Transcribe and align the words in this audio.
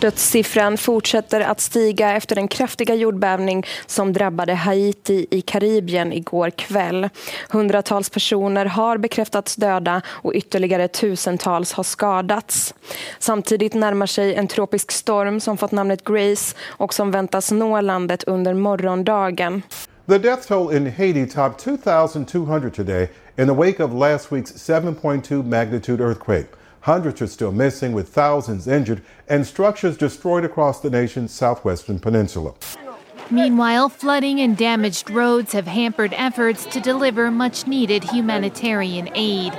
Dödssiffran 0.00 0.78
fortsätter 0.78 1.40
att 1.40 1.60
stiga 1.60 2.12
efter 2.12 2.34
den 2.34 2.48
kraftiga 2.48 2.94
jordbävning 2.94 3.66
som 3.86 4.12
drabbade 4.12 4.54
Haiti 4.54 5.26
i 5.30 5.40
Karibien 5.40 6.12
igår 6.12 6.50
kväll. 6.50 7.08
Hundratals 7.48 8.10
personer 8.10 8.66
har 8.66 8.98
bekräftats 8.98 9.56
döda 9.56 10.02
och 10.06 10.32
ytterligare 10.34 10.88
tusentals 10.88 11.72
har 11.72 11.84
skadats. 11.84 12.74
Samtidigt 13.18 13.74
närmar 13.74 14.06
sig 14.06 14.34
en 14.34 14.48
tropisk 14.48 14.92
storm 14.92 15.40
som 15.40 15.56
fått 15.56 15.72
namnet 15.72 16.04
Grace 16.04 16.56
och 16.66 16.94
som 16.94 17.10
väntas 17.10 17.52
nå 17.52 17.80
landet 17.80 18.24
under 18.24 18.54
morgondagen. 18.54 19.62
The 20.08 20.18
death 20.18 20.48
toll 20.48 20.76
in 20.76 20.92
Haiti 20.96 21.26
topped 21.26 21.58
2,200 21.58 22.70
today 22.70 23.08
in 23.38 23.46
the 23.46 23.54
wake 23.54 23.84
of 23.84 23.92
last 23.92 24.32
week's 24.32 24.52
7.2 24.52 25.44
magnitude 25.44 26.04
earthquake. 26.04 26.59
Hundreds 26.82 27.20
are 27.20 27.26
still 27.26 27.52
missing, 27.52 27.92
with 27.92 28.08
thousands 28.08 28.66
injured 28.66 29.02
and 29.28 29.46
structures 29.46 29.96
destroyed 29.96 30.44
across 30.44 30.80
the 30.80 30.90
nation's 30.90 31.30
southwestern 31.30 31.98
peninsula. 31.98 32.54
Meanwhile, 33.30 33.90
flooding 33.90 34.40
and 34.40 34.56
damaged 34.56 35.10
roads 35.10 35.52
have 35.52 35.66
hampered 35.66 36.12
efforts 36.14 36.64
to 36.66 36.80
deliver 36.80 37.30
much 37.30 37.66
needed 37.66 38.02
humanitarian 38.04 39.08
aid. 39.14 39.56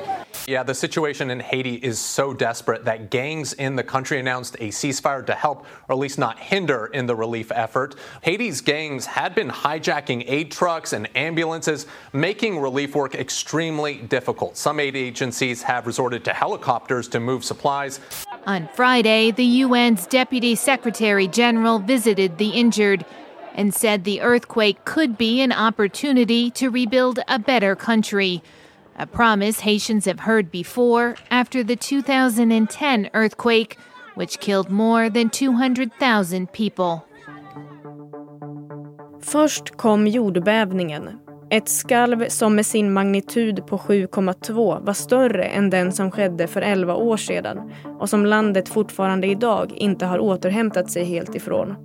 Yeah, 0.48 0.64
the 0.64 0.74
situation 0.74 1.30
in 1.30 1.40
Haiti 1.40 1.76
is 1.76 2.00
so 2.00 2.34
desperate 2.34 2.86
that 2.86 3.10
gangs 3.10 3.54
in 3.54 3.76
the 3.76 3.84
country 3.84 4.20
announced 4.20 4.56
a 4.56 4.70
ceasefire 4.70 5.26
to 5.26 5.34
help, 5.34 5.66
or 5.88 5.94
at 5.94 5.98
least 5.98 6.18
not 6.18 6.40
hinder, 6.40 6.88
in 6.88 7.06
the 7.06 7.16
relief 7.16 7.52
effort. 7.52 7.96
Haiti's 8.22 8.62
gangs 8.62 9.06
had 9.06 9.36
been 9.36 9.50
hijacking 9.50 10.24
aid 10.28 10.52
trucks 10.52 10.94
and 10.94 11.10
ambulances, 11.16 11.86
making 12.14 12.60
relief 12.60 12.96
work 12.96 13.16
extremely 13.16 13.96
difficult. 13.96 14.58
Some 14.58 14.80
aid 14.80 14.96
agencies 14.96 15.64
have 15.64 15.88
resorted 15.88 16.26
to 16.26 16.34
helicopters 16.34 17.08
to 17.10 17.20
move 17.20 17.44
supplies. 17.44 18.00
On 18.48 18.68
Friday, 18.74 19.32
the 19.32 19.62
UN's 19.62 20.08
Deputy 20.08 20.56
Secretary 20.56 21.28
General 21.28 21.80
visited 21.80 22.38
the 22.38 22.50
injured 22.50 23.06
and 23.54 23.74
said 23.74 24.04
the 24.04 24.22
earthquake 24.22 24.84
could 24.86 25.18
be 25.18 25.42
an 25.42 25.52
opportunity 25.52 26.50
to 26.52 26.70
rebuild 26.70 27.20
a 27.28 27.38
better 27.38 27.76
country. 27.76 28.42
A 29.02 29.08
promise 29.08 29.62
Haitians 29.62 30.06
have 30.06 30.20
heard 30.20 30.52
before 30.52 31.16
after 31.32 31.64
the 31.64 31.76
2010 31.76 33.10
earthquake, 33.14 33.76
which 34.16 34.40
killed 34.40 34.70
more 34.70 35.10
than 35.10 35.30
200,000 35.32 36.48
people. 36.54 37.02
Först 39.22 39.78
kom 39.78 40.08
jordbävningen. 40.08 41.10
Ett 41.50 41.70
skalv 41.70 42.26
som 42.28 42.56
med 42.56 42.66
sin 42.66 42.94
magnitud 42.94 43.68
på 43.68 43.78
7,2 43.78 44.86
var 44.86 44.94
större 44.94 45.44
än 45.44 45.70
den 45.70 45.92
som 45.92 46.12
skedde 46.12 46.48
för 46.48 46.62
11 46.62 46.96
år 46.96 47.18
sedan 47.18 47.72
och 48.00 48.10
som 48.10 48.26
landet 48.26 48.70
fortfarande 48.70 49.28
idag 49.28 49.74
inte 49.76 50.06
har 50.06 50.20
återhämtat 50.20 50.92
sig 50.92 51.04
helt 51.04 51.36
ifrån. 51.36 51.76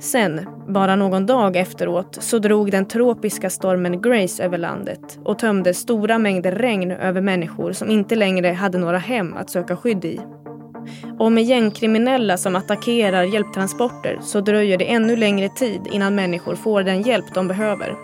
Sen, 0.00 0.40
bara 0.68 0.96
någon 0.96 1.26
dag 1.26 1.56
efteråt, 1.56 2.18
så 2.20 2.38
drog 2.38 2.70
den 2.70 2.86
tropiska 2.86 3.50
stormen 3.50 4.02
Grace 4.02 4.44
över 4.44 4.58
landet 4.58 5.18
och 5.24 5.38
tömde 5.38 5.74
stora 5.74 6.18
mängder 6.18 6.52
regn 6.52 6.90
över 6.90 7.20
människor 7.20 7.72
som 7.72 7.90
inte 7.90 8.16
längre 8.16 8.48
hade 8.48 8.78
några 8.78 8.98
hem 8.98 9.34
att 9.34 9.50
söka 9.50 9.76
skydd 9.76 10.04
i. 10.04 10.20
Och 11.18 11.32
med 11.32 11.44
gängkriminella 11.44 12.36
som 12.36 12.56
attackerar 12.56 13.22
hjälptransporter 13.22 14.18
så 14.22 14.40
dröjer 14.40 14.78
det 14.78 14.92
ännu 14.92 15.16
längre 15.16 15.48
tid 15.48 15.80
innan 15.92 16.14
människor 16.14 16.54
får 16.54 16.82
den 16.82 17.02
hjälp 17.02 17.34
de 17.34 17.48
behöver. 17.48 17.94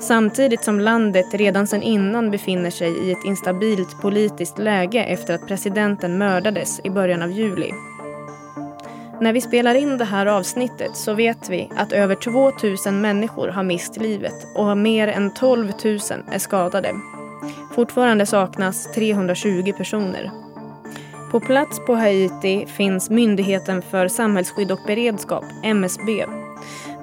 Samtidigt 0.00 0.64
som 0.64 0.80
landet 0.80 1.34
redan 1.34 1.66
sedan 1.66 1.82
innan 1.82 2.30
befinner 2.30 2.70
sig 2.70 3.08
i 3.08 3.12
ett 3.12 3.24
instabilt 3.24 4.00
politiskt 4.02 4.58
läge 4.58 5.04
efter 5.04 5.34
att 5.34 5.48
presidenten 5.48 6.18
mördades 6.18 6.80
i 6.84 6.90
början 6.90 7.22
av 7.22 7.30
juli. 7.30 7.70
När 9.20 9.32
vi 9.32 9.40
spelar 9.40 9.74
in 9.74 9.98
det 9.98 10.04
här 10.04 10.26
avsnittet 10.26 10.96
så 10.96 11.14
vet 11.14 11.48
vi 11.50 11.70
att 11.76 11.92
över 11.92 12.14
2000 12.14 13.00
människor 13.00 13.48
har 13.48 13.62
mist 13.62 13.96
livet 13.96 14.46
och 14.54 14.78
mer 14.78 15.08
än 15.08 15.34
12 15.34 15.66
000 15.66 15.98
är 16.32 16.38
skadade. 16.38 16.92
Fortfarande 17.74 18.26
saknas 18.26 18.92
320 18.92 19.72
personer. 19.76 20.30
På 21.30 21.40
plats 21.40 21.80
på 21.86 21.94
Haiti 21.94 22.66
finns 22.66 23.10
Myndigheten 23.10 23.82
för 23.82 24.08
samhällsskydd 24.08 24.72
och 24.72 24.80
beredskap, 24.86 25.44
MSB. 25.64 26.24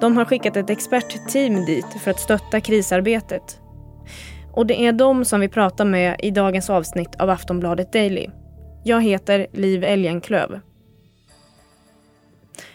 De 0.00 0.16
har 0.16 0.24
skickat 0.24 0.56
ett 0.56 0.70
expertteam 0.70 1.64
dit 1.64 1.86
för 2.04 2.10
att 2.10 2.20
stötta 2.20 2.60
krisarbetet. 2.60 3.60
Och 4.52 4.66
det 4.66 4.86
är 4.86 4.92
de 4.92 5.24
som 5.24 5.40
vi 5.40 5.48
pratar 5.48 5.84
med 5.84 6.16
i 6.22 6.30
dagens 6.30 6.70
avsnitt 6.70 7.16
av 7.20 7.30
Aftonbladet 7.30 7.92
Daily. 7.92 8.26
Jag 8.84 9.02
heter 9.02 9.46
Liv 9.52 9.84
Elgenklöv. 9.84 10.60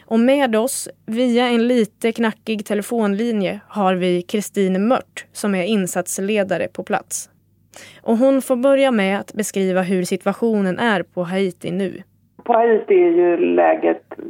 Och 0.09 0.19
med 0.19 0.55
oss, 0.55 0.89
via 1.05 1.47
en 1.47 1.67
lite 1.67 2.11
knackig 2.11 2.65
telefonlinje, 2.65 3.59
har 3.67 3.95
vi 3.95 4.21
Kristin 4.21 4.87
Mört 4.87 5.25
som 5.31 5.55
är 5.55 5.63
insatsledare 5.63 6.67
på 6.67 6.83
plats. 6.83 7.29
Och 8.01 8.17
hon 8.17 8.41
får 8.41 8.55
börja 8.55 8.91
med 8.91 9.19
att 9.19 9.33
beskriva 9.33 9.81
hur 9.81 10.03
situationen 10.03 10.79
är 10.79 11.03
på 11.03 11.23
Haiti 11.23 11.71
nu. 11.71 12.03
På 12.43 12.53
Haiti 12.53 12.93
är 12.93 13.11
ju 13.11 13.37
läget 13.37 14.03
eh, 14.17 14.23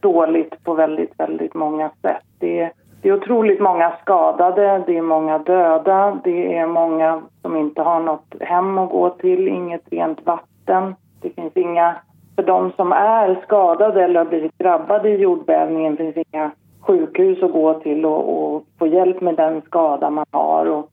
dåligt 0.00 0.64
på 0.64 0.74
väldigt, 0.74 1.12
väldigt 1.18 1.54
många 1.54 1.90
sätt. 2.02 2.24
Det 2.38 2.60
är, 2.60 2.72
det 3.02 3.08
är 3.08 3.12
otroligt 3.12 3.60
många 3.60 3.92
skadade, 4.02 4.84
det 4.86 4.96
är 4.96 5.02
många 5.02 5.38
döda, 5.38 6.20
det 6.24 6.56
är 6.56 6.66
många 6.66 7.22
som 7.42 7.56
inte 7.56 7.82
har 7.82 8.00
något 8.00 8.34
hem 8.40 8.78
att 8.78 8.90
gå 8.90 9.10
till, 9.10 9.48
inget 9.48 9.82
rent 9.90 10.26
vatten. 10.26 10.94
Det 11.22 11.30
finns 11.30 11.56
inga 11.56 11.96
för 12.36 12.42
de 12.42 12.72
som 12.72 12.92
är 12.92 13.40
skadade 13.44 14.04
eller 14.04 14.18
har 14.20 14.26
blivit 14.26 14.58
drabbade 14.58 15.08
i 15.08 15.16
jordbävningen 15.16 15.96
finns 15.96 16.16
inga 16.16 16.50
sjukhus 16.80 17.42
att 17.42 17.52
gå 17.52 17.74
till 17.74 18.06
och, 18.06 18.54
och 18.54 18.64
få 18.78 18.86
hjälp 18.86 19.20
med 19.20 19.36
den 19.36 19.62
skada 19.62 20.10
man 20.10 20.26
har. 20.30 20.66
Och 20.66 20.90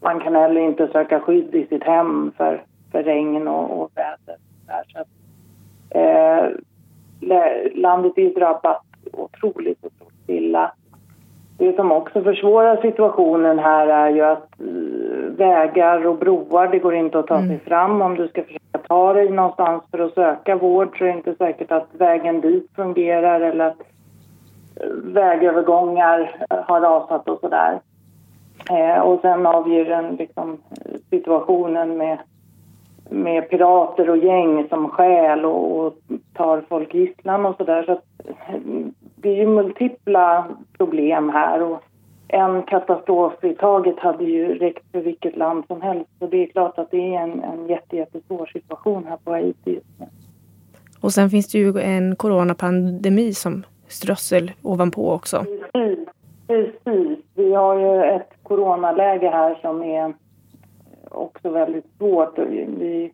man 0.00 0.20
kan 0.20 0.34
heller 0.34 0.60
inte 0.60 0.88
söka 0.88 1.20
skydd 1.20 1.54
i 1.54 1.66
sitt 1.66 1.84
hem 1.84 2.32
för, 2.36 2.62
för 2.92 3.02
regn 3.02 3.48
och, 3.48 3.82
och 3.82 3.90
väder. 3.94 4.36
Så 4.92 4.98
att, 5.00 5.08
eh, 5.90 6.50
landet 7.74 8.12
är 8.16 8.34
drabbat 8.34 8.82
otroligt, 9.12 9.84
otroligt 9.84 10.28
illa. 10.28 10.72
Det 11.58 11.76
som 11.76 11.92
också 11.92 12.22
försvårar 12.22 12.76
situationen 12.82 13.58
här 13.58 13.86
är 13.86 14.10
ju 14.10 14.22
att 14.22 14.60
eh, 14.60 14.66
vägar 15.36 16.06
och 16.06 16.18
broar, 16.18 16.68
det 16.68 16.78
går 16.78 16.94
inte 16.94 17.18
att 17.18 17.26
ta 17.26 17.38
sig 17.38 17.46
mm. 17.46 17.60
fram 17.60 18.02
om 18.02 18.14
du 18.14 18.28
ska 18.28 18.42
försöka 18.42 18.64
ta 18.88 19.12
dig 19.12 19.30
någonstans 19.30 19.82
för 19.90 19.98
att 19.98 20.14
söka 20.14 20.56
vård 20.56 20.98
så 20.98 21.04
är 21.04 21.08
det 21.08 21.16
inte 21.16 21.34
säkert 21.34 21.72
att 21.72 21.88
vägen 21.92 22.40
dit 22.40 22.70
fungerar 22.76 23.40
eller 23.40 23.64
att 23.64 23.80
eh, 24.80 24.88
vägövergångar 25.04 26.46
eh, 26.50 26.58
har 26.66 26.80
rasat 26.80 27.28
och 27.28 27.40
sådär. 27.40 27.80
Eh, 28.70 29.00
och 29.00 29.20
sen 29.20 29.46
avgör 29.46 29.84
den 29.84 30.16
liksom, 30.16 30.58
situationen 31.10 31.96
med, 31.96 32.18
med 33.10 33.50
pirater 33.50 34.10
och 34.10 34.18
gäng 34.18 34.68
som 34.68 34.88
skäl 34.88 35.44
och, 35.44 35.78
och 35.78 35.94
tar 36.32 36.64
folk 36.68 36.94
gisslan 36.94 37.46
och 37.46 37.56
sådär. 37.56 37.82
Så, 37.82 38.00
så 38.24 38.32
eh, 38.52 38.60
det 39.16 39.28
är 39.28 39.36
ju 39.36 39.46
multipla 39.46 40.46
problem 40.78 41.28
här 41.28 41.62
och 41.62 41.82
en 42.28 42.62
katastrof 42.62 43.44
i 43.44 43.54
taget 43.54 43.98
hade 43.98 44.24
ju 44.24 44.58
räckt 44.58 44.92
för 44.92 45.00
vilket 45.00 45.36
land 45.36 45.64
som 45.66 45.82
helst. 45.82 46.10
Så 46.18 46.26
det 46.26 46.42
är 46.42 46.46
klart 46.46 46.78
att 46.78 46.90
det 46.90 47.14
är 47.14 47.22
en, 47.22 47.42
en 47.42 47.66
jätte, 47.66 47.96
jättesvår 47.96 48.46
situation 48.46 49.06
här 49.08 49.16
på 49.16 49.30
Haiti 49.30 49.74
just 49.74 49.86
nu. 49.98 50.06
Och 51.00 51.12
sen 51.12 51.30
finns 51.30 51.52
det 51.52 51.58
ju 51.58 51.78
en 51.78 52.16
coronapandemi 52.16 53.32
som 53.34 53.62
strössel 53.88 54.52
ovanpå 54.62 55.12
också. 55.12 55.44
Precis, 55.72 56.08
precis. 56.46 57.18
Vi 57.34 57.54
har 57.54 57.78
ju 57.78 58.04
ett 58.04 58.30
coronaläge 58.42 59.30
här 59.30 59.58
som 59.60 59.82
är 59.82 60.14
också 61.10 61.50
väldigt 61.50 61.86
svårt. 61.98 62.38
Vi 62.38 63.12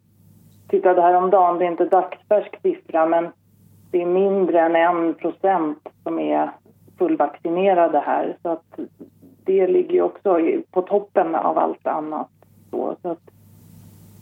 tittade 0.68 1.02
häromdagen, 1.02 1.58
det 1.58 1.64
är 1.64 1.70
inte 1.70 1.84
dagsfärsk 1.84 2.60
siffra 2.62 3.06
men 3.06 3.28
det 3.90 4.02
är 4.02 4.06
mindre 4.06 4.60
än 4.60 4.76
en 4.76 5.14
procent 5.14 5.88
som 6.02 6.18
är 6.18 6.50
fullvaccinerade 7.02 7.98
här. 7.98 8.36
Så 8.42 8.48
att 8.48 8.78
det 9.44 9.66
ligger 9.66 9.92
ju 9.92 10.02
också 10.02 10.38
på 10.70 10.82
toppen 10.82 11.34
av 11.34 11.58
allt 11.58 11.86
annat. 11.86 12.28
Så, 12.70 12.96
så 13.02 13.08
att, 13.08 13.30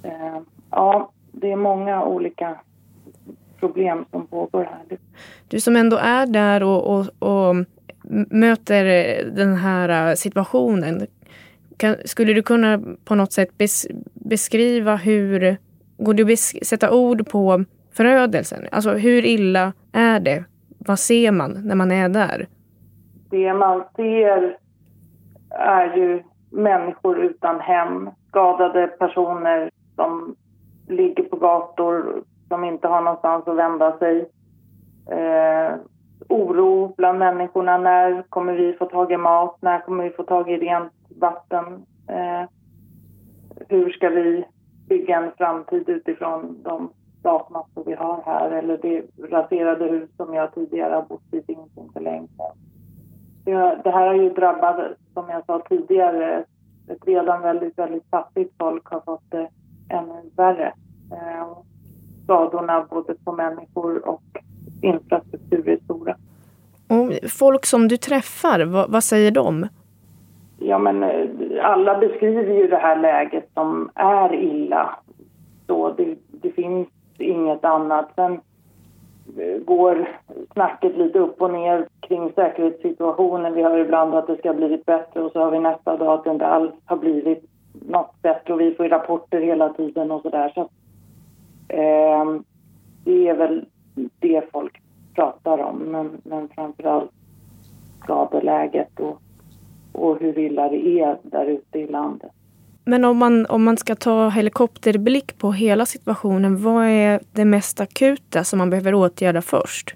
eh, 0.03 0.39
ja, 0.71 1.11
det 1.33 1.53
är 1.53 1.57
många 1.57 2.05
olika 2.05 2.57
problem 3.59 4.05
som 4.11 4.27
pågår 4.27 4.65
här. 4.65 4.99
Du 5.49 5.61
som 5.61 5.77
ändå 5.77 5.97
är 5.97 6.27
där 6.27 6.63
och, 6.63 6.99
och, 6.99 7.07
och 7.19 7.57
möter 8.31 8.85
den 9.31 9.57
här 9.57 10.11
eh, 10.11 10.15
situationen. 10.15 11.07
Kan, 11.77 11.97
skulle 12.05 12.33
du 12.33 12.43
kunna 12.43 12.81
på 13.05 13.15
något 13.15 13.33
sätt 13.33 13.59
bes, 13.59 13.87
beskriva 14.15 14.97
hur, 14.97 15.57
går 15.99 16.15
det 16.15 16.33
att 16.33 16.67
sätta 16.67 16.91
ord 16.91 17.29
på 17.29 17.65
förödelsen? 17.93 18.67
Alltså 18.73 18.93
hur 18.93 19.25
illa 19.25 19.73
är 19.93 20.21
det? 20.21 20.45
Vad 20.79 20.99
ser 20.99 21.31
man 21.31 21.61
när 21.65 21.75
man 21.75 21.93
är 21.93 22.09
där? 22.09 22.47
Det 23.31 23.55
man 23.55 23.85
ser 23.97 24.57
är 25.51 25.97
ju 25.97 26.23
människor 26.51 27.19
utan 27.19 27.61
hem, 27.61 28.11
skadade 28.29 28.87
personer 28.87 29.71
som 29.97 30.37
ligger 30.89 31.23
på 31.23 31.37
gator, 31.37 32.23
som 32.49 32.65
inte 32.65 32.89
har 32.89 33.01
någonstans 33.01 33.49
att 33.49 33.57
vända 33.57 33.99
sig. 33.99 34.31
eh, 35.11 35.75
oro 36.29 36.95
bland 36.97 37.19
människorna. 37.19 37.79
När 37.79 38.23
kommer 38.23 38.53
vi 38.53 38.73
få 38.73 38.87
tag 38.87 39.13
i 39.13 39.17
mat? 39.17 39.57
När 39.61 39.81
kommer 39.81 40.05
vi 40.05 40.11
få 40.11 40.23
tag 40.23 40.51
i 40.51 40.57
rent 40.57 40.93
vatten? 41.21 41.87
Eh, 42.09 42.49
hur 43.69 43.91
ska 43.91 44.09
vi 44.09 44.45
bygga 44.89 45.17
en 45.17 45.33
framtid 45.37 45.89
utifrån 45.89 46.63
de 46.63 46.91
gasmassor 47.23 47.85
vi 47.87 47.95
har 47.95 48.23
här 48.27 48.51
eller 48.51 48.79
det 48.79 49.03
raserade 49.31 49.85
hus 49.85 50.11
som 50.17 50.35
jag 50.35 50.55
tidigare 50.55 50.95
har 50.95 51.03
bott 51.03 51.35
i 51.35 51.43
finns 51.43 51.79
inte 51.79 52.01
längre. 52.01 52.29
Det 53.45 53.91
här 53.91 54.07
har 54.07 54.15
ju 54.15 54.31
drabbat, 54.31 54.77
som 55.15 55.29
jag 55.29 55.47
sa 55.47 55.63
tidigare, 55.69 56.45
ett 56.89 57.07
redan 57.07 57.43
väldigt, 57.43 57.79
väldigt 57.79 58.11
fattigt 58.11 58.55
folk 58.59 58.87
har 58.87 59.01
fått 59.01 59.31
det 59.31 59.49
ännu 59.89 60.31
värre. 60.37 60.73
Eh, 61.13 61.59
skadorna 62.25 62.87
både 62.91 63.15
på 63.25 63.33
människor 63.33 64.09
och 64.09 64.23
infrastruktur 64.83 65.69
är 65.69 65.77
stora. 65.85 66.17
Och 66.89 67.31
folk 67.31 67.67
som 67.67 67.89
du 67.89 67.97
träffar, 67.97 68.65
vad, 68.65 68.91
vad 68.91 69.05
säger 69.05 69.31
de? 69.31 69.69
Ja, 70.59 70.79
men 70.79 71.03
eh, 71.03 71.29
alla 71.63 71.99
beskriver 71.99 72.55
ju 72.55 72.67
det 72.67 72.77
här 72.77 72.97
läget 72.97 73.51
som 73.55 73.91
är 73.95 74.35
illa. 74.35 74.99
Så 75.67 75.93
det, 75.93 76.17
det 76.31 76.51
finns 76.51 76.89
inget 77.19 77.65
annat. 77.65 78.11
Sen 78.15 78.41
Eh, 79.39 79.59
går 79.65 80.09
snacket 80.53 80.97
lite 80.97 81.19
upp 81.19 81.43
och 81.43 81.53
ner 81.53 81.89
kring 82.01 82.33
säkerhetssituationen. 82.33 83.55
Vi 83.55 83.63
hör 83.63 83.79
ibland 83.79 84.15
att 84.15 84.27
det 84.27 84.37
ska 84.37 84.49
ha 84.49 84.57
blivit 84.57 84.87
bättre 84.87 85.23
och 85.23 85.33
så 85.33 85.41
har 85.41 85.51
vi 85.51 85.61
nästa 85.61 85.97
dag 85.97 86.15
att 86.15 86.25
det 86.25 86.31
inte 86.31 86.47
alls 86.47 86.73
har 86.85 86.97
blivit 86.97 87.45
något 87.73 88.23
bättre 88.23 88.55
och 88.55 88.61
vi 88.61 88.75
får 88.75 88.89
rapporter 88.89 89.41
hela 89.41 89.69
tiden 89.69 90.11
och 90.11 90.23
sådär. 90.23 90.53
Så, 90.55 90.61
eh, 91.69 92.41
det 93.05 93.29
är 93.29 93.35
väl 93.35 93.67
det 94.19 94.53
folk 94.53 94.81
pratar 95.15 95.59
om, 95.59 95.77
men, 95.77 96.21
men 96.25 96.49
framförallt 96.49 97.11
skadeläget 98.03 99.01
och, 99.01 99.21
och 99.93 100.21
hur 100.21 100.39
illa 100.39 100.69
det 100.69 101.01
är 101.01 101.19
där 101.23 101.47
ute 101.47 101.79
i 101.79 101.87
landet. 101.87 102.33
Men 102.85 103.05
om 103.05 103.19
man, 103.19 103.47
om 103.47 103.65
man 103.65 103.77
ska 103.77 103.95
ta 103.95 104.29
helikopterblick 104.29 105.39
på 105.39 105.53
hela 105.53 105.87
situationen, 105.87 106.63
vad 106.63 106.85
är 106.85 107.21
det 107.33 107.45
mest 107.45 107.81
akuta 107.81 108.45
som 108.45 108.59
man 108.59 108.71
behöver 108.71 108.95
åtgärda 108.95 109.43
först? 109.43 109.95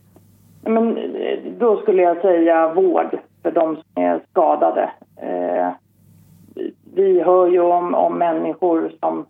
Men, 0.63 0.97
eh, 0.97 1.39
då 1.59 1.81
skulle 1.81 2.03
jag 2.03 2.21
säga 2.21 2.75
vård 2.75 3.19
för 3.43 3.51
de 3.51 3.77
som 3.77 4.03
är 4.03 4.21
skadade. 4.31 4.91
Eh, 5.17 5.69
vi 6.95 7.21
hör 7.21 7.47
ju 7.47 7.61
om, 7.61 7.95
om 7.95 8.19
människor 8.19 8.93
som 9.01 9.27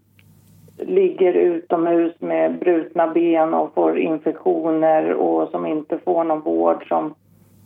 ligger 0.79 1.33
utomhus 1.33 2.13
med 2.21 2.59
brutna 2.59 3.07
ben 3.09 3.55
och 3.55 3.75
får 3.75 3.99
infektioner 3.99 5.13
och 5.13 5.49
som 5.49 5.67
inte 5.67 5.99
får 5.99 6.25
någon 6.25 6.41
vård, 6.41 6.89
som 6.89 7.15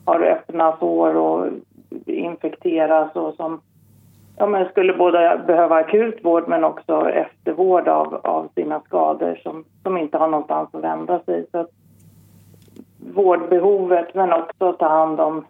har 0.05 0.20
öppna 0.20 0.76
sår 0.76 1.17
och 1.17 1.46
infekteras 2.06 3.17
och 3.17 3.35
som 3.35 3.61
ja, 4.38 4.46
men 4.46 4.69
skulle 4.69 4.93
både 4.93 5.44
behöva 5.46 5.76
akut 5.76 6.25
vård 6.25 6.49
men 6.49 6.64
också 6.64 7.11
eftervård 7.11 7.88
av, 7.88 8.14
av 8.14 8.49
sina 8.55 8.81
skador 8.81 9.40
som, 9.43 9.64
som 9.82 9.96
inte 9.96 10.19
har 10.19 10.29
någonstans 10.29 10.69
att 10.73 10.85
vända 10.85 11.20
sig. 11.20 11.46
Så 11.52 11.67
vårdbehovet 13.14 14.14
men 14.14 14.32
också 14.32 14.73
ta 14.73 14.88
hand 14.88 15.20
om 15.20 15.44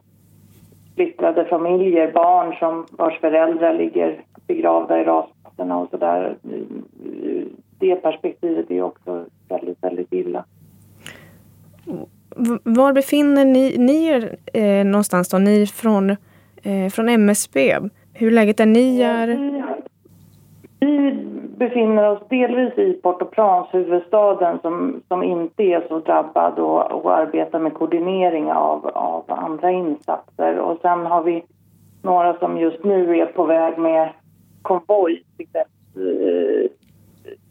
splittrade 0.92 1.44
familjer, 1.44 2.12
barn 2.12 2.56
som 2.58 2.86
vars 2.90 3.20
föräldrar 3.20 3.74
ligger 3.74 4.20
begravda 4.46 5.00
i 5.00 5.04
rasplattorna 5.04 5.78
och 5.78 5.90
sådär. 5.90 6.36
Det 7.78 7.96
perspektivet 7.96 8.70
är 8.70 8.82
också 8.82 9.24
väldigt, 9.48 9.82
väldigt 9.82 10.12
illa. 10.12 10.44
Var 12.62 12.92
befinner 12.92 13.44
ni, 13.44 13.78
ni 13.78 14.06
er 14.06 14.36
eh, 14.54 14.84
någonstans 14.84 15.28
då? 15.28 15.38
Ni 15.38 15.66
från, 15.66 16.10
eh, 16.62 16.88
från 16.92 17.08
MSB? 17.08 17.78
Hur 18.18 18.30
läget 18.30 18.60
är 18.60 18.66
ni 18.66 19.00
är? 19.02 19.26
Vi 20.80 21.12
befinner 21.56 22.10
oss 22.10 22.28
delvis 22.28 22.78
i 22.78 23.00
Port-au-Prince, 23.02 23.68
huvudstaden 23.72 24.58
som, 24.62 25.02
som 25.08 25.22
inte 25.22 25.62
är 25.62 25.84
så 25.88 25.98
drabbad 25.98 26.58
och, 26.58 26.92
och 26.92 27.16
arbetar 27.16 27.58
med 27.58 27.74
koordinering 27.74 28.52
av, 28.52 28.86
av 28.86 29.24
andra 29.28 29.70
insatser. 29.70 30.58
Och 30.58 30.78
sen 30.82 31.06
har 31.06 31.22
vi 31.22 31.44
några 32.02 32.38
som 32.38 32.58
just 32.58 32.84
nu 32.84 33.18
är 33.18 33.26
på 33.26 33.44
väg 33.44 33.78
med 33.78 34.08
konvoj 34.62 35.24
till, 35.36 35.48
eh, 35.54 36.70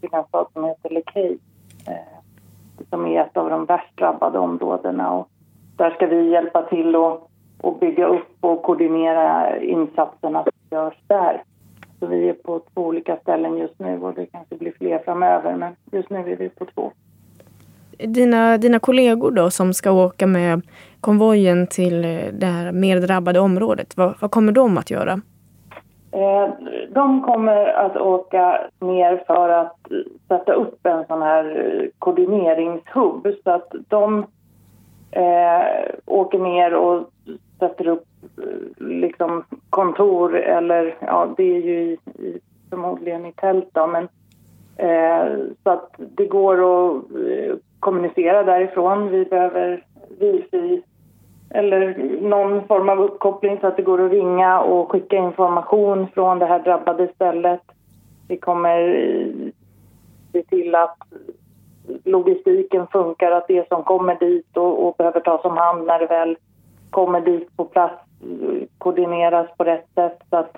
till 0.00 0.08
en 0.12 0.24
stad 0.24 0.46
som 0.52 0.64
heter 0.64 0.90
Lekej 0.90 1.38
eh, 1.88 2.18
som 2.90 3.06
är 3.06 3.20
ett 3.20 3.36
av 3.36 3.50
de 3.50 3.64
värst 3.64 3.96
drabbade 3.96 4.38
områdena. 4.38 5.12
Och 5.12 5.28
där 5.76 5.90
ska 5.90 6.06
vi 6.06 6.30
hjälpa 6.30 6.62
till 6.62 6.96
och, 6.96 7.30
och 7.60 7.78
bygga 7.78 8.06
upp 8.06 8.36
och 8.40 8.62
koordinera 8.62 9.56
insatserna 9.60 10.44
görs 10.70 10.94
där. 11.06 11.42
Så 12.00 12.06
vi 12.06 12.28
är 12.28 12.32
på 12.32 12.60
två 12.74 12.82
olika 12.82 13.16
ställen 13.16 13.56
just 13.56 13.78
nu 13.78 14.02
och 14.02 14.14
det 14.14 14.26
kanske 14.26 14.56
blir 14.56 14.72
fler 14.78 14.98
framöver 14.98 15.56
men 15.56 15.76
just 15.92 16.10
nu 16.10 16.32
är 16.32 16.36
vi 16.36 16.48
på 16.48 16.64
två. 16.64 16.92
Dina, 17.98 18.58
dina 18.58 18.78
kollegor 18.78 19.30
då 19.30 19.50
som 19.50 19.74
ska 19.74 19.92
åka 19.92 20.26
med 20.26 20.62
konvojen 21.00 21.66
till 21.66 22.02
det 22.32 22.46
här 22.46 22.72
mer 22.72 23.00
drabbade 23.00 23.40
området, 23.40 23.96
vad, 23.96 24.14
vad 24.20 24.30
kommer 24.30 24.52
de 24.52 24.78
att 24.78 24.90
göra? 24.90 25.20
Eh, 26.12 26.48
de 26.90 27.22
kommer 27.22 27.66
att 27.66 27.96
åka 27.96 28.60
ner 28.80 29.24
för 29.26 29.48
att 29.48 29.76
sätta 30.28 30.52
upp 30.52 30.86
en 30.86 31.06
sån 31.06 31.22
här 31.22 31.90
koordineringshubb 31.98 33.26
så 33.44 33.50
att 33.50 33.72
de 33.88 34.26
eh, 35.10 35.94
åker 36.06 36.38
ner 36.38 36.74
och 36.74 37.10
sätter 37.58 37.88
upp 37.88 38.04
Eh, 38.22 38.86
liksom 38.86 39.44
kontor 39.70 40.36
eller 40.36 40.96
ja, 41.00 41.34
det 41.36 41.56
är 41.56 41.60
ju 41.60 41.80
i, 41.80 41.98
i, 42.18 42.40
förmodligen 42.70 43.26
i 43.26 43.32
tält 43.32 43.68
då, 43.72 43.86
men 43.86 44.08
eh, 44.76 45.38
så 45.62 45.70
att 45.70 45.94
det 45.98 46.26
går 46.26 46.54
att 46.54 46.94
eh, 46.96 47.56
kommunicera 47.80 48.42
därifrån. 48.42 49.08
Vi 49.08 49.24
behöver 49.24 49.84
wifi 50.18 50.82
eller 51.50 51.98
någon 52.20 52.66
form 52.66 52.88
av 52.88 53.00
uppkoppling 53.00 53.58
så 53.60 53.66
att 53.66 53.76
det 53.76 53.82
går 53.82 54.06
att 54.06 54.12
ringa 54.12 54.60
och 54.60 54.92
skicka 54.92 55.16
information 55.16 56.06
från 56.14 56.38
det 56.38 56.46
här 56.46 56.58
drabbade 56.58 57.08
stället. 57.14 57.62
Vi 58.28 58.36
kommer 58.36 58.88
eh, 58.88 59.52
se 60.32 60.42
till 60.42 60.74
att 60.74 60.98
logistiken 62.04 62.86
funkar, 62.86 63.30
att 63.30 63.48
det 63.48 63.68
som 63.68 63.84
kommer 63.84 64.14
dit 64.14 64.56
och, 64.56 64.86
och 64.86 64.96
behöver 64.96 65.20
tas 65.20 65.44
om 65.44 65.56
hand 65.56 65.86
när 65.86 65.98
det 65.98 66.06
väl 66.06 66.36
kommer 66.90 67.20
dit 67.20 67.56
på 67.56 67.64
plats 67.64 68.02
koordineras 68.78 69.46
på 69.56 69.64
rätt 69.64 69.86
sätt 69.94 70.18
så 70.30 70.36
att 70.36 70.56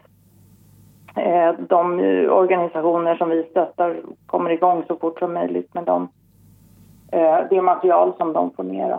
eh, 1.17 1.53
de 1.69 2.01
organisationer 2.31 3.17
som 3.17 3.31
vi 3.31 3.43
stöttar 3.51 4.01
kommer 4.27 4.51
igång 4.51 4.85
så 4.89 4.97
fort 4.97 5.19
som 5.19 5.35
möjligt 5.35 5.75
med 5.75 5.85
de, 5.85 6.09
eh, 7.13 7.39
det 7.51 7.63
material 7.63 8.13
som 8.19 8.33
de 8.33 8.51
får 8.51 8.65
ner. 8.65 8.99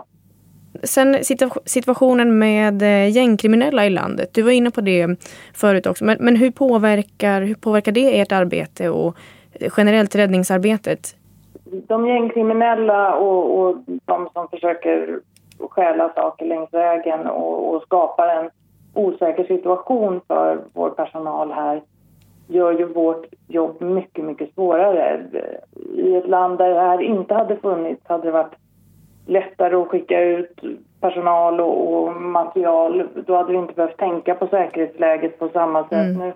Sen 0.82 1.24
situationen 1.64 2.38
med 2.38 2.82
eh, 2.82 3.08
gängkriminella 3.16 3.86
i 3.86 3.90
landet. 3.90 4.34
Du 4.34 4.42
var 4.42 4.50
inne 4.50 4.70
på 4.70 4.80
det 4.80 5.16
förut 5.54 5.86
också. 5.86 6.04
Men, 6.04 6.16
men 6.20 6.36
hur, 6.36 6.50
påverkar, 6.50 7.42
hur 7.42 7.54
påverkar 7.54 7.92
det 7.92 8.20
ert 8.20 8.32
arbete 8.32 8.90
och 8.90 9.16
generellt 9.76 10.14
räddningsarbetet? 10.14 11.16
De 11.64 12.06
gängkriminella 12.06 13.14
och, 13.14 13.60
och 13.60 13.76
de 14.04 14.28
som 14.32 14.48
försöker 14.48 15.20
stjäla 15.70 16.12
saker 16.14 16.46
längs 16.46 16.72
vägen 16.74 17.26
och, 17.26 17.74
och 17.74 17.82
skapar 17.82 18.28
en 18.28 18.50
osäker 18.94 19.44
situation 19.44 20.20
för 20.28 20.58
vår 20.72 20.90
personal 20.90 21.52
här 21.52 21.82
gör 22.48 22.72
ju 22.72 22.84
vårt 22.84 23.26
jobb 23.48 23.82
mycket, 23.82 24.24
mycket 24.24 24.54
svårare. 24.54 25.24
I 25.94 26.16
ett 26.16 26.28
land 26.28 26.58
där 26.58 26.68
det 26.68 26.80
här 26.80 27.02
inte 27.02 27.34
hade 27.34 27.56
funnits 27.56 28.02
hade 28.08 28.24
det 28.24 28.30
varit 28.30 28.54
lättare 29.26 29.76
att 29.76 29.88
skicka 29.88 30.20
ut 30.20 30.60
personal 31.00 31.60
och, 31.60 31.94
och 31.94 32.12
material. 32.16 33.08
Då 33.26 33.36
hade 33.36 33.52
vi 33.52 33.58
inte 33.58 33.74
behövt 33.74 33.96
tänka 33.96 34.34
på 34.34 34.46
säkerhetsläget 34.46 35.38
på 35.38 35.48
samma 35.48 35.82
sätt. 35.82 35.92
Mm. 35.92 36.18
Nu 36.18 36.32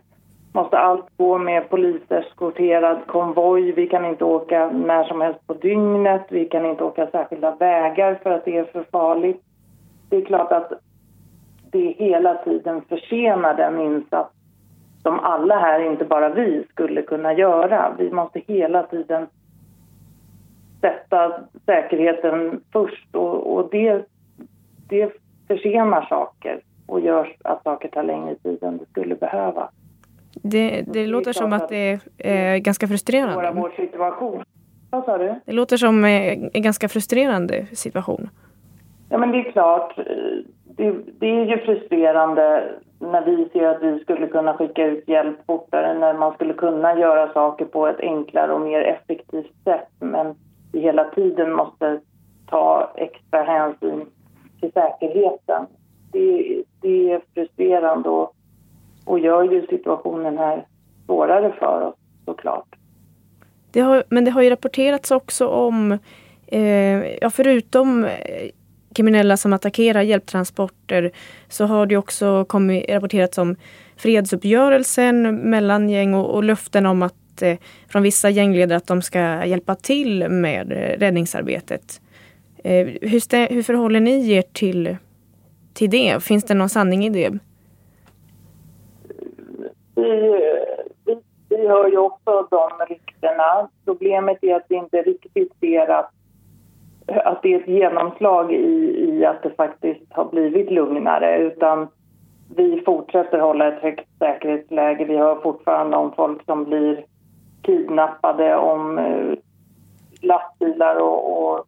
måste 0.57 0.79
allt 0.79 1.07
gå 1.17 1.39
med 1.39 1.71
poliseskorterad 1.71 3.07
konvoj. 3.07 3.73
Vi 3.73 3.87
kan 3.87 4.05
inte 4.05 4.25
åka 4.25 4.71
när 4.71 5.05
som 5.05 5.21
helst 5.21 5.47
på 5.47 5.55
dygnet. 5.55 6.23
Vi 6.29 6.45
kan 6.45 6.67
inte 6.67 6.85
åka 6.85 7.07
särskilda 7.07 7.55
vägar 7.55 8.19
för 8.23 8.31
att 8.31 8.45
det 8.45 8.57
är 8.57 8.65
för 8.65 8.85
farligt. 8.93 9.43
Det 10.11 10.17
är 10.17 10.25
klart 10.25 10.53
att 10.53 10.73
det 11.71 11.95
hela 11.99 12.35
tiden 12.35 12.83
försenar 12.89 13.55
den 13.55 13.81
insats 13.81 14.35
som 15.03 15.21
alla 15.21 15.59
här, 15.59 15.81
inte 15.81 16.05
bara 16.05 16.29
vi, 16.29 16.65
skulle 16.71 17.03
kunna 17.03 17.33
göra. 17.33 17.95
Vi 17.99 18.11
måste 18.11 18.41
hela 18.47 18.83
tiden 18.83 19.27
sätta 20.81 21.41
säkerheten 21.67 22.61
först 22.73 23.17
och, 23.17 23.55
och 23.55 23.69
det, 23.71 24.07
det 24.89 25.13
försenar 25.49 26.07
saker 26.09 26.61
och 26.87 27.01
gör 27.01 27.37
att 27.45 27.63
saker 27.63 27.89
tar 27.89 28.03
längre 28.03 28.35
tid 28.35 28.63
än 28.63 28.79
det 28.79 28.87
skulle 28.87 29.15
behöva. 29.15 29.71
Det, 30.43 30.85
det, 30.87 31.07
låter 31.07 31.33
som 31.33 31.53
att 31.53 31.69
det 31.69 31.99
är 32.19 32.59
ganska 32.59 32.89
frustrerande. 32.89 33.53
Vår 33.55 33.71
situation. 33.77 34.45
Vad 34.91 35.05
sa 35.05 35.19
du? 35.19 35.35
Det 35.45 35.53
låter 35.53 35.77
som 35.77 36.05
en 36.05 36.51
ganska 36.63 36.89
frustrerande 36.89 37.67
situation. 37.67 38.29
Ja, 39.09 39.19
men 39.19 39.33
det 39.33 39.39
är 39.39 39.53
klart. 39.53 39.97
Det, 40.65 40.95
det, 41.21 41.27
är 41.27 41.45
ju 41.45 41.59
frustrerande 41.59 42.75
när 42.99 43.25
vi 43.25 43.49
ser 43.53 43.67
att 43.67 43.83
vi 43.83 43.99
skulle 43.99 44.27
kunna 44.27 44.55
skicka 44.55 44.87
ut 44.87 45.09
hjälp 45.09 45.37
fortare 45.47 45.99
när 45.99 46.15
man 46.15 46.35
skulle 46.35 46.55
kunna 46.55 46.99
göra 46.99 47.33
saker 47.33 47.65
på 47.65 47.87
ett 47.87 48.01
enklare 48.01 48.53
och 48.53 48.61
mer 48.61 48.81
effektivt 48.81 49.53
sätt. 49.65 49.89
Men 50.01 50.35
vi 50.73 50.81
hela 50.81 51.05
tiden 51.05 51.53
måste 51.53 52.01
ta 52.51 52.93
extra 52.97 53.43
hänsyn 53.43 54.07
till 54.61 54.73
säkerheten. 54.73 55.67
Det, 56.13 56.63
det 56.81 57.13
är 57.13 57.21
frustrerande 57.35 58.09
och, 58.09 58.36
och 59.07 59.19
gör 59.19 59.43
ju 59.43 59.67
situationen 59.67 60.39
här 60.39 60.67
svårare 61.07 61.53
för 61.59 61.83
oss 61.83 61.95
såklart. 62.25 62.77
Det 63.71 63.81
har, 63.81 64.05
men 64.09 64.25
det 64.25 64.31
har 64.31 64.43
ju 64.43 64.51
rapporterats 64.51 65.11
också 65.11 65.49
om, 65.49 65.99
eh, 66.47 67.07
ja 67.21 67.31
förutom 67.31 68.05
eh, 68.05 68.51
kriminella 68.95 69.37
som 69.37 69.53
attackerar 69.53 70.03
hjälptransporter 70.03 71.11
så 71.49 71.65
har 71.65 71.87
det 71.87 71.97
också 71.97 72.45
kommit, 72.45 72.91
rapporterats 72.91 73.39
om 73.39 73.57
fredsuppgörelsen 73.97 75.37
mellan 75.51 75.91
gäng 75.91 76.15
och, 76.15 76.35
och 76.35 76.45
löften 76.45 76.87
om 76.87 77.03
att 77.03 77.43
eh, 77.43 77.57
från 77.89 78.03
vissa 78.03 78.31
gängledare 78.31 78.77
att 78.77 78.87
de 78.87 79.03
ska 79.03 79.45
hjälpa 79.45 79.75
till 79.75 80.29
med 80.29 80.73
eh, 80.73 80.99
räddningsarbetet. 80.99 82.01
Eh, 82.65 82.87
hur, 83.03 83.21
stä, 83.21 83.49
hur 83.51 83.63
förhåller 83.63 84.01
ni 84.01 84.33
er 84.33 84.43
till, 84.53 84.97
till 85.75 85.91
det? 85.91 86.23
Finns 86.23 86.45
det 86.45 86.55
någon 86.55 86.69
sanning 86.69 87.07
i 87.07 87.11
det? 87.11 87.39
Vi, 90.07 90.41
vi, 91.05 91.17
vi 91.49 91.69
hör 91.69 91.89
ju 91.89 91.99
också 91.99 92.47
de 92.51 92.71
ryktena. 92.89 93.69
Problemet 93.85 94.45
är 94.45 94.55
att 94.55 94.67
vi 94.69 94.77
inte 94.77 95.03
riktigt 95.03 95.53
ser 95.61 95.91
att 95.91 96.11
att 97.07 97.43
det 97.43 97.55
är 97.55 97.61
ett 97.61 97.69
genomslag 97.69 98.53
i, 98.53 99.07
i 99.09 99.25
att 99.25 99.43
det 99.43 99.51
faktiskt 99.51 100.13
har 100.13 100.25
blivit 100.25 100.71
lugnare 100.71 101.39
utan 101.39 101.89
vi 102.57 102.83
fortsätter 102.87 103.39
hålla 103.39 103.69
ett 103.69 103.83
högt 103.83 104.09
säkerhetsläge. 104.19 105.05
Vi 105.05 105.17
hör 105.17 105.35
fortfarande 105.35 105.97
om 105.97 106.13
folk 106.13 106.45
som 106.45 106.65
blir 106.65 107.05
kidnappade, 107.63 108.57
om 108.57 108.99
eh, 108.99 109.39
lastbilar 110.21 110.97
och, 110.97 111.47
och 111.47 111.67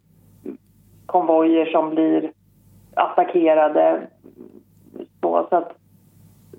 konvojer 1.06 1.66
som 1.66 1.90
blir 1.90 2.32
attackerade. 2.94 4.00
Så, 5.20 5.46
så 5.50 5.56
att 5.56 5.77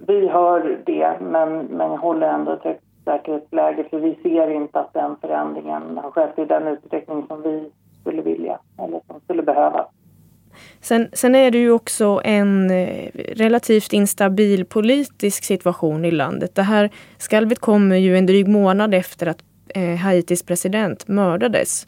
vi 0.08 0.27
hör 0.27 0.82
det, 0.86 1.18
men, 1.22 1.65
men 1.65 1.91
håller 1.91 2.27
ändå 2.27 2.51
ett 2.51 2.63
högt 2.63 2.84
säkerhetsläge 3.06 3.86
för 3.89 4.00
vi 4.00 4.15
ser 4.24 4.51
inte 4.51 4.79
att 4.79 4.94
den 4.94 5.15
förändringen 5.22 5.98
har 5.98 6.12
skett 6.12 6.39
i 6.39 6.46
den 6.46 6.68
utsträckning 6.68 7.25
som 7.27 7.41
vi 7.41 7.72
skulle 8.01 8.22
vilja 8.22 8.60
eller 8.77 9.01
som 9.08 9.20
skulle 9.20 9.44
behövas. 9.44 9.88
Sen, 10.82 11.08
sen 11.13 11.36
är 11.36 11.51
det 11.51 11.58
ju 11.58 11.72
också 11.72 12.22
en 12.24 12.72
eh, 12.72 13.10
relativt 13.15 13.94
instabil 13.94 14.65
politisk 14.65 15.44
situation 15.44 16.06
i 16.06 16.12
landet. 16.12 16.56
Det 16.56 16.62
här 16.62 16.89
skalvet 17.18 17.60
kommer 17.60 17.96
ju 17.96 18.18
en 18.18 18.25
dryg 18.25 18.48
månad 18.48 18.94
efter 18.94 19.27
att 19.27 19.44
eh, 19.75 19.96
Haitis 19.96 20.44
president 20.44 21.08
mördades. 21.08 21.88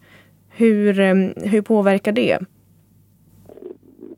Hur, 0.49 0.99
eh, 0.99 1.15
hur 1.35 1.61
påverkar 1.61 2.11
det? 2.11 2.39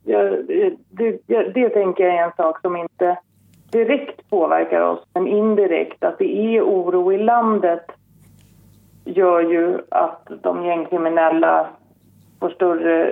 Ja, 0.04 0.20
det, 0.20 0.74
det, 0.90 1.20
det 1.28 1.70
tänker 1.70 2.04
jag 2.04 2.16
är 2.16 2.24
en 2.24 2.36
sak 2.38 2.62
som 2.62 2.78
inte 2.78 3.18
direkt 3.74 4.30
påverkar 4.30 4.82
oss, 4.82 5.00
men 5.14 5.28
indirekt. 5.28 6.04
Att 6.04 6.18
det 6.18 6.38
är 6.38 6.62
oro 6.62 7.14
i 7.14 7.18
landet 7.18 7.86
gör 9.06 9.42
ju 9.42 9.80
att 9.90 10.28
de 10.42 10.66
gängkriminella 10.66 11.68
får 12.40 12.50
större 12.50 13.08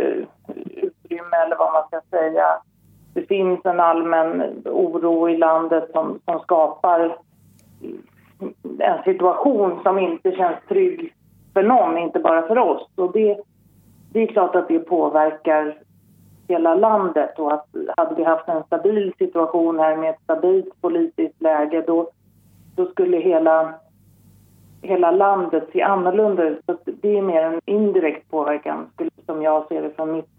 utrymme 0.75 1.38
eller 1.46 1.56
vad 1.58 1.74
man 1.74 1.84
ska 1.88 2.01
säga. 2.10 2.46
Det 3.13 3.22
finns 3.22 3.65
en 3.65 3.80
allmän 3.80 4.62
oro 4.65 5.30
i 5.30 5.38
landet 5.38 5.89
som, 5.94 6.20
som 6.25 6.39
skapar 6.39 7.18
en 8.80 9.03
situation 9.03 9.80
som 9.84 10.00
inte 10.00 10.32
känns 10.32 10.58
trygg 10.68 11.13
för 11.53 11.63
någon, 11.63 11.98
inte 11.98 12.20
bara 12.20 12.48
för 12.48 12.58
oss. 12.58 12.88
Och 12.96 13.12
det, 13.12 13.38
det 14.13 14.20
är 14.20 14.27
klart 14.27 14.56
att 14.56 14.68
det 14.68 14.80
påverkar 14.80 15.77
hela 16.51 16.75
landet 16.75 17.39
och 17.39 17.53
att 17.53 17.65
hade 17.98 18.15
vi 18.15 18.24
haft 18.24 18.50
en 18.50 18.63
stabil 18.63 19.13
situation 19.17 19.79
här 19.79 19.98
med 19.98 20.10
ett 20.10 20.22
stabilt 20.24 20.81
politiskt 20.81 21.41
läge 21.41 21.84
då, 21.88 22.10
då 22.75 22.86
skulle 22.86 23.17
hela 23.17 23.74
hela 24.81 25.12
landet 25.12 25.63
se 25.74 25.81
annorlunda 25.81 26.43
ut. 26.43 26.62
Så 26.65 26.77
det 26.86 27.17
är 27.17 27.22
mer 27.22 27.43
en 27.43 27.62
indirekt 27.65 28.31
påverkan, 28.31 28.88
som 29.25 29.41
jag 29.41 29.67
ser 29.67 29.81
det 29.81 29.89
från 29.89 30.12
mitt 30.12 30.29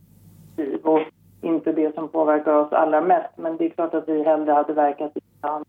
liv 0.57 0.81
och 0.83 1.00
inte 1.40 1.73
det 1.73 1.95
som 1.95 2.09
påverkar 2.09 2.54
oss 2.54 2.73
allra 2.73 3.00
mest. 3.00 3.37
Men 3.37 3.57
det 3.57 3.64
är 3.64 3.69
klart 3.69 3.95
att 3.95 4.09
vi 4.09 4.23
hellre 4.23 4.52
hade 4.52 4.73
verkat 4.73 5.16
i 5.16 5.21
en 5.42 5.64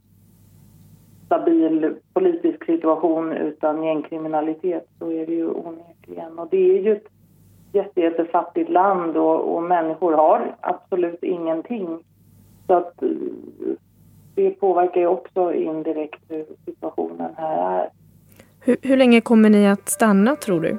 stabil 1.26 1.96
politisk 2.14 2.66
situation 2.66 3.32
utan 3.32 3.84
gängkriminalitet. 3.84 4.88
Så 5.00 5.12
är 5.12 5.26
det 5.26 5.34
ju 5.34 5.50
onekligen. 5.50 6.40
Och 6.40 6.48
det 6.52 6.78
är 6.78 6.82
ju 6.82 6.92
ett 6.92 7.08
jätte, 7.74 8.02
jättefattigt 8.02 8.70
land 8.70 9.18
och, 9.18 9.56
och 9.56 9.64
människor 9.64 10.14
har 10.14 10.56
absolut 10.62 11.24
ingenting. 11.24 12.00
Så 12.68 12.74
att 12.74 12.94
det 14.36 14.50
påverkar 14.50 15.02
ju 15.02 15.08
också 15.08 15.54
indirekt 15.54 16.22
hur 16.30 16.46
situationen 16.66 17.34
här 17.38 17.80
är. 17.80 17.90
Hur, 18.62 18.78
hur 18.82 18.98
länge 18.98 19.22
kommer 19.22 19.50
ni 19.50 19.68
att 19.68 19.90
stanna 19.90 20.36
tror 20.36 20.60
du? 20.60 20.78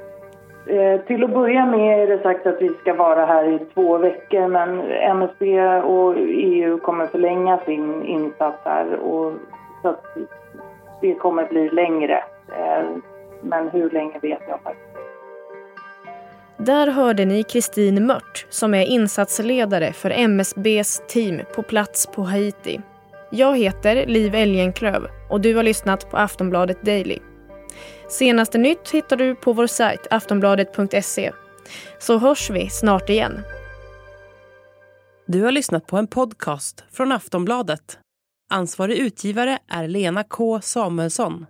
Eh, 0.66 1.00
till 1.00 1.24
att 1.24 1.34
börja 1.34 1.66
med 1.66 2.02
är 2.02 2.06
det 2.06 2.22
sagt 2.22 2.46
att 2.46 2.62
vi 2.62 2.68
ska 2.80 2.94
vara 2.94 3.26
här 3.26 3.44
i 3.44 3.58
två 3.74 3.98
veckor 3.98 4.48
men 4.48 4.80
MSB 4.90 5.60
och 5.66 6.14
EU 6.18 6.78
kommer 6.78 7.06
förlänga 7.06 7.58
sin 7.58 8.04
insats 8.04 8.58
här 8.64 8.96
och 8.96 9.32
så 9.82 9.88
att 9.88 10.04
det 11.00 11.14
kommer 11.14 11.48
bli 11.48 11.68
längre. 11.68 12.24
Eh, 12.48 12.84
men 13.40 13.68
hur 13.68 13.90
länge 13.90 14.18
vet 14.22 14.42
jag 14.48 14.60
faktiskt 14.60 14.93
där 16.58 16.86
hörde 16.86 17.24
ni 17.24 17.42
Kristin 17.42 18.06
Mört 18.06 18.46
som 18.50 18.74
är 18.74 18.82
insatsledare 18.82 19.92
för 19.92 20.10
MSBs 20.10 21.02
team 21.08 21.40
på 21.54 21.62
plats 21.62 22.06
på 22.06 22.22
Haiti. 22.22 22.80
Jag 23.30 23.58
heter 23.58 24.06
Liv 24.06 24.34
Elgenklöv 24.34 25.06
och 25.30 25.40
du 25.40 25.54
har 25.54 25.62
lyssnat 25.62 26.10
på 26.10 26.16
Aftonbladet 26.16 26.82
Daily. 26.82 27.18
Senaste 28.08 28.58
nytt 28.58 28.90
hittar 28.90 29.16
du 29.16 29.34
på 29.34 29.52
vår 29.52 29.66
sajt 29.66 30.06
aftonbladet.se. 30.10 31.32
Så 31.98 32.18
hörs 32.18 32.50
vi 32.50 32.70
snart 32.70 33.10
igen. 33.10 33.40
Du 35.26 35.42
har 35.42 35.52
lyssnat 35.52 35.86
på 35.86 35.96
en 35.96 36.06
podcast 36.06 36.84
från 36.92 37.12
Aftonbladet. 37.12 37.98
Ansvarig 38.50 38.98
utgivare 38.98 39.58
är 39.68 39.88
Lena 39.88 40.24
K 40.24 40.60
Samuelsson. 40.60 41.46